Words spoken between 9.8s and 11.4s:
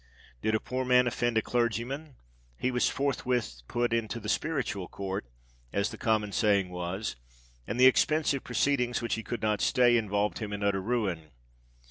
involved him in utter ruin.